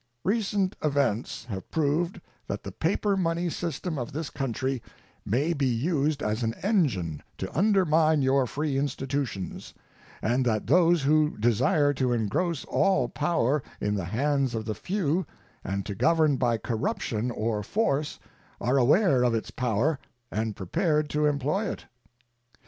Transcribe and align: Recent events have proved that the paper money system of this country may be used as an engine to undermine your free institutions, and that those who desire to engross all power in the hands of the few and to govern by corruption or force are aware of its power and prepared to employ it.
Recent 0.23 0.75
events 0.83 1.45
have 1.45 1.69
proved 1.69 2.19
that 2.47 2.63
the 2.63 2.71
paper 2.71 3.15
money 3.15 3.51
system 3.51 3.99
of 3.99 4.13
this 4.13 4.31
country 4.31 4.81
may 5.27 5.53
be 5.53 5.67
used 5.67 6.23
as 6.23 6.41
an 6.41 6.55
engine 6.63 7.21
to 7.37 7.55
undermine 7.55 8.23
your 8.23 8.47
free 8.47 8.79
institutions, 8.79 9.75
and 10.19 10.43
that 10.43 10.65
those 10.65 11.03
who 11.03 11.37
desire 11.37 11.93
to 11.93 12.13
engross 12.13 12.65
all 12.65 13.09
power 13.09 13.61
in 13.79 13.93
the 13.93 14.05
hands 14.05 14.55
of 14.55 14.65
the 14.65 14.73
few 14.73 15.23
and 15.63 15.85
to 15.85 15.93
govern 15.93 16.35
by 16.35 16.57
corruption 16.57 17.29
or 17.29 17.61
force 17.61 18.17
are 18.59 18.77
aware 18.79 19.21
of 19.21 19.35
its 19.35 19.51
power 19.51 19.99
and 20.31 20.55
prepared 20.55 21.11
to 21.11 21.27
employ 21.27 21.69
it. 21.69 21.85